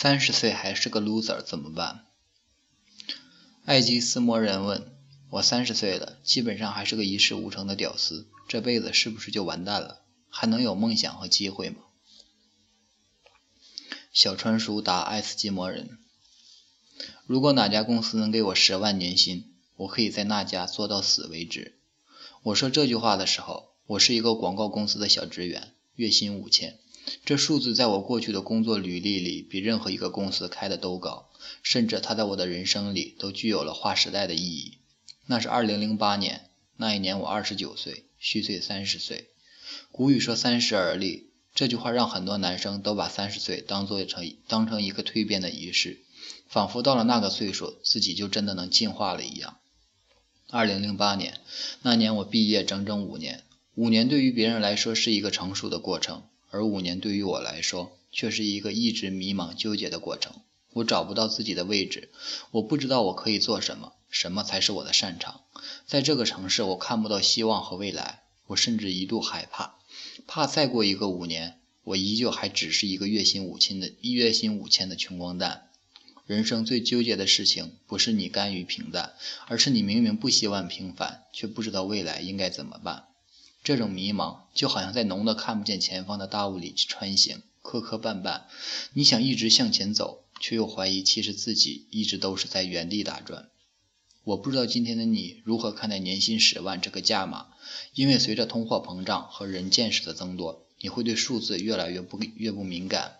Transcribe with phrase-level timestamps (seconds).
[0.00, 2.06] 三十岁还是个 loser 怎么办？
[3.64, 4.96] 爱基斯摩人问
[5.28, 10.02] 我：三十岁了，基本上还是个一事无成的屌丝，这辈子是不是就完蛋了？
[10.28, 11.78] 还能有梦想和机会吗？
[14.12, 15.98] 小川叔答爱斯基摩人：
[17.26, 21.80] 如果哪家公司能给我十万年薪，我可以在那家做到死为止。
[22.44, 26.78] 我说这句话的时候，我是一个广告公司的小职员，月薪五千。
[27.24, 31.30] 这数字在我过去的工作履历里比任何一个公司开的都高，
[31.62, 34.78] 甚至它在我的人生里都具有了划时代的意义。
[35.26, 39.28] 那是二零零八年，那一年我二十九岁，虚岁三十岁。
[39.92, 46.00] 古语说三十而立，这句话让很多男生都把三十岁当做成当成一个蜕变的仪式，
[46.48, 49.58] 仿佛到了那个岁数，自己就真的能进化了一样。
[50.50, 51.40] 二零零八年
[51.82, 53.44] 那年我毕业整整五年，
[53.74, 56.22] 五年对于别人来说是一个成熟的过程。
[56.50, 60.32] 而五年对于我来说，却是一个一直迷茫纠结的过程。
[60.74, 62.10] 我找不到自己的位置，
[62.52, 65.40] 我不知道我可以做什么，什么才是我的擅长。
[65.86, 68.22] 在这个城市，我看不到希望和未来。
[68.48, 69.74] 我甚至一度害怕，
[70.26, 75.68] 怕再过一个五年，我依旧还只是一个月薪五千的月薪五千的穷光蛋。
[76.26, 79.12] 人生最纠结的事情，不是你甘于平淡，
[79.48, 83.04] 而是你明明不希望平凡，却不知道未来应该怎么办。
[83.68, 88.44] 这种迷茫就好像在浓的看不见前方的大雾里穿行，磕磕绊绊。
[88.94, 93.50] 你想一直向前走，却又怀疑其实自己一直都是在原地打转。
[94.24, 97.48] 我不知道今天的你如何看待年薪十万这个价码，
[97.92, 103.16] 因为随着通货膨胀和人见识的增多，你会对数字越来越不越不敏感。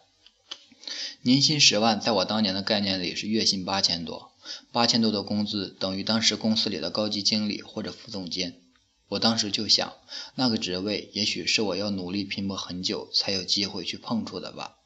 [1.21, 4.33] 年薪十万在我当年的概念里是月薪八千多，
[4.73, 8.63] 八千多的工资等于当时公司里的高级经理或者副总监。
[9.09, 9.95] 我当时就想，
[10.35, 14.77] 那个职位也许是我要努力拼搏很久才有机会去碰触的吧。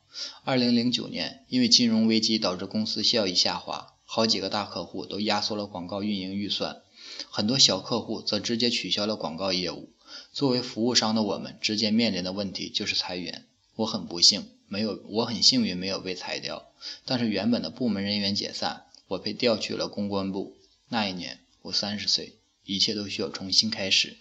[0.45, 6.83] 二零零九年，因为金融危机导致公司效益下滑，好几个大客户都压缩了广告运营预算，
[7.31, 9.91] 很多小客户则直接取消了广告业务。
[10.33, 13.47] 作为服务商的我们，直接面临的问题就是裁员。
[13.77, 16.71] 我很不幸，没有我很幸运没有被裁掉，
[17.07, 20.57] 但是原本的部门人员解散，我被调去了公关部。
[20.91, 22.37] 那一年，我三十岁。
[22.65, 24.17] 一切都需要重新开始。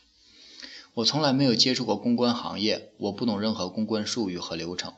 [0.94, 4.94] 我从来没有接触过公关行业，我不懂任何公关术语和流程。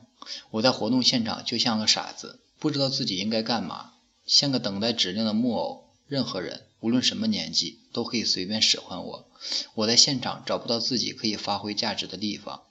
[0.50, 3.92] 我在活动现场就像个傻子，不知道自己应该干嘛，
[4.26, 5.84] 像个等待指令的木偶。
[6.06, 9.28] 任何人，无论什么年纪，都可以随便使唤我。
[9.74, 12.62] 我在现场找不到自己可以发挥价值的地方。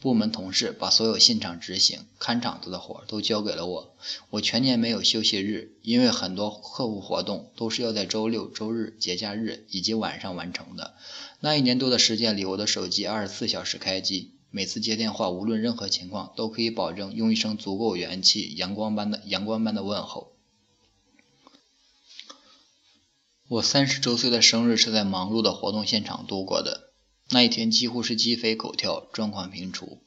[0.00, 3.94] 部门同事把所有现场执行、看场子的活都交给了我。
[4.30, 10.94] 我全年没有休息日，因为很多客户活动都是要在周六、周日、节假日以及晚上完成的。
[11.40, 20.32] 那一年多的时间里，我的手机二十四小时开机，每次接电话，无论任何情况，都可以保证用一声足够元气、阳光般的阳光般的问候。
[23.48, 26.89] 我三十周岁的生日是在忙碌的活动现场度过的。
[27.32, 29.98] 那一天几乎是鸡飞狗跳，状况频出。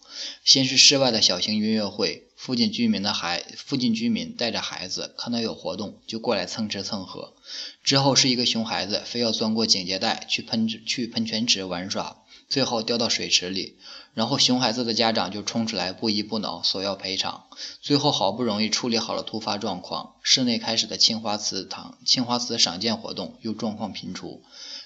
[0.44, 7.34] 先是室外的小型音乐会，附近居民的孩，附近居民带着孩子，看到有活动就过来蹭吃蹭喝。
[7.82, 13.78] 之后是一个熊孩子非要钻过警戒带去喷去喷泉池玩耍，最后掉到水池里。
[14.14, 17.46] 然后熊孩子的家长就冲出来不依不挠索要赔偿。
[17.82, 24.44] 最后好不容易处理好了突发状况，室内开始的青花瓷堂青花瓷赏鉴活动又状况频出。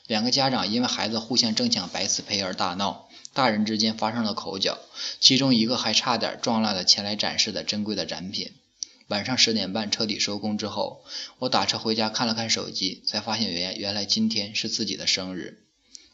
[0.08, 4.78] 两个家长因为孩子互相争抢白瓷胚而大闹，大人之间发生了口角，
[5.20, 8.54] 其中一个还差点撞烂了前来展示的珍贵的展品。
[9.10, 11.02] 晚上十点半彻底收工之后，
[11.40, 15.67] 我打车回家看了看手机，才发现原原来今天是自己的生日。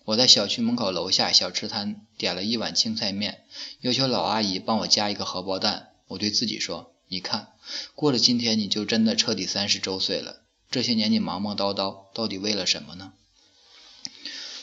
[0.06, 3.46] 我在小区门口楼下小吃摊点了一碗青菜面，
[3.82, 5.92] 要求老阿姨帮我加一个荷包蛋。
[6.08, 7.54] 我对自己说：“你看，
[7.96, 10.42] 过了今天你就真的彻底三十周岁了。
[10.70, 13.14] 这些年你忙忙叨叨，到底为了什么呢？”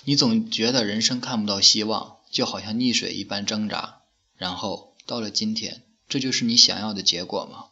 [0.05, 4.01] 你总觉得人生看不到希望，就好像溺水一般挣扎，
[4.37, 7.67] 然后到了今天，这就是你想要的结果吗？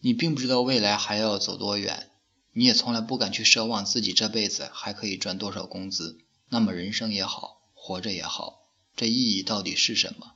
[0.00, 2.10] 你并不知道未来还要走多远，
[2.54, 6.18] 你也从来不敢去奢望自己这辈子还可以赚多少工资。
[6.48, 8.62] 那么人生也好，活着也好，
[8.96, 10.32] 这意义到底是什么？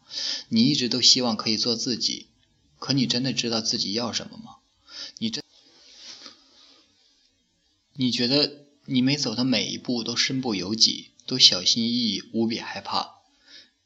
[0.51, 2.29] 你一直都希望可以做自己，
[2.79, 4.57] 可你真的知道自己要什么吗？
[5.19, 5.43] 你真，
[7.95, 8.67] 你觉得？
[8.91, 13.17] 你每走的每一步都身不由己，都小心翼翼，无比害怕。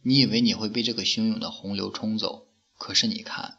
[0.02, 2.46] 你以为你会被这个汹涌的洪流冲走，
[2.78, 3.58] 可是你看，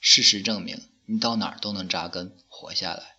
[0.00, 3.17] 事实证明，你到哪儿都能扎根活下来。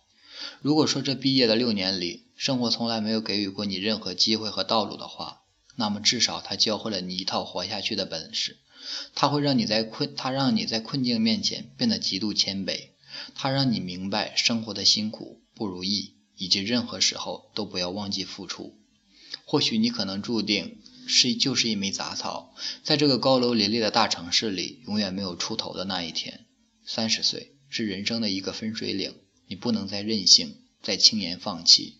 [0.62, 5.42] 如果说这毕业的六年里，生活从来没有给予过你任何机会和道路的话，
[5.76, 8.58] 那么至少它教会了你一套活下去的本事。
[9.14, 12.88] 它会让你在困，它让你在困境面前变得极度谦卑，
[13.34, 18.78] 它让你明白生活的辛苦、不如意，以及任何时候都不要忘记付出。
[19.44, 26.46] 或许你可能注定是就是一枚杂草，在这个高楼林立的大城市里，永远没有出头的那一天。
[26.86, 29.14] 三十岁是人生的一个分水岭，
[29.50, 31.96] 你不能再任性，再轻言放弃。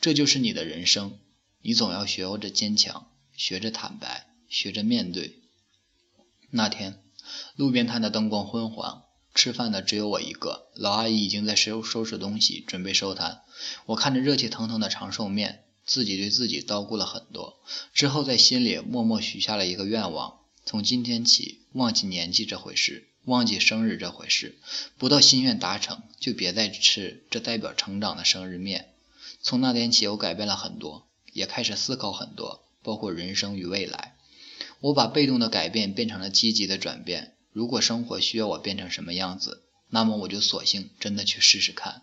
[0.00, 1.18] 这就是你的人生，
[1.60, 5.42] 你总要学着坚强，学着坦白，学着面对。
[6.48, 7.02] 那天，
[7.54, 9.02] 路边摊的灯光昏黄，
[9.34, 10.68] 吃饭的只有我一个。
[10.74, 13.42] 老阿姨已经在收收拾东西，准备收摊。
[13.84, 17.60] 我看着热气腾腾的长寿面，自己对自己叨咕了很多，
[17.92, 24.56] 之后在心里默默许下了一个愿望：从今天起，忘记年纪这回事，忘记生日这回事。
[24.98, 28.94] 不到心愿达成，就别再吃这代表成长的生日面。
[29.42, 34.14] 从那天起，我改变了很多，也开始思考很多，包括人生与未来。
[34.80, 37.34] 我把被动的改变变成了积极的转变。
[37.52, 42.02] 如果生活需要我变成什么样子，那么我就索性真的去试试看。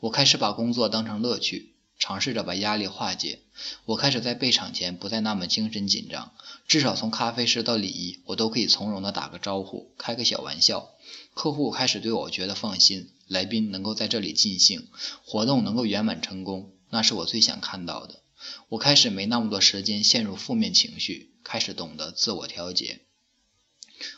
[0.00, 3.40] 我开始把工作当成乐趣，尝试着把压力化解。
[3.84, 6.32] 我开始在备场前不再那么精神紧张，
[6.66, 10.90] 至少从咖啡师到礼仪，我都可以从容的打个招呼，开个小玩笑。
[11.34, 14.88] 客户开始对我觉得放心，来宾能够在这里尽兴，
[15.24, 18.20] 活动能够圆满成功，那是我最想看到的。
[18.68, 21.32] 我开始没那么多时间陷入负面情绪。
[21.42, 23.02] 开始懂得自我调节，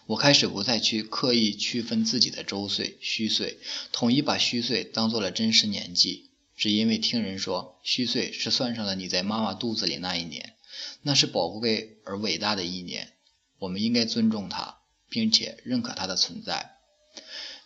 [0.06, 3.58] 我开始不再去刻意区分自己的周岁、虚岁，
[3.92, 6.27] 统一把虚岁当做了真实年纪，
[6.58, 10.56] 只因为听人说虚岁是算上了你在妈妈肚子里那一年，
[11.02, 13.12] 那是宝贵而伟大的一年，
[13.60, 14.78] 我们应该尊重它，
[15.08, 16.72] 并且认可它的存在。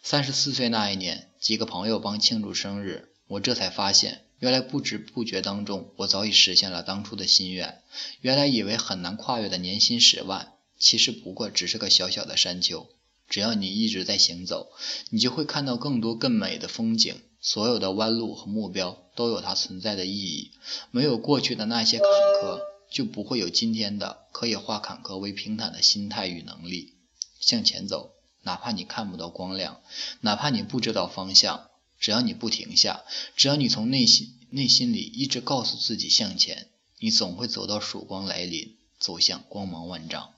[0.02, 4.26] 三十四岁那一年，几个朋友帮庆祝生日，我这才发现。
[4.40, 7.80] 原来不知不觉当中，我早已实现了当初的心愿。
[8.20, 12.90] 原来以为很难跨越的年薪十万，其实不过只是个小小的山丘。
[13.28, 14.72] 只要你一直在行走，
[15.08, 17.22] 你就会看到更多更美的风景。
[17.42, 20.52] 所有的弯路和目标都有它存在的意义。
[20.92, 26.94] 没有过去的那些坎坷，就不会有今天的可以化坎坷为平坦的心态与能力。
[27.40, 28.12] 向前走，
[28.42, 29.80] 哪怕你看不到光亮，
[30.20, 31.68] 哪怕你不知道方向。
[31.98, 33.04] 只要你不停下，
[33.36, 36.68] 只要你从内心内心里一直告诉自己向前，
[36.98, 40.32] 你总会走到曙光来临，走向光芒万丈。